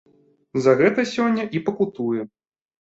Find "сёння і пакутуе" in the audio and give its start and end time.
1.13-2.21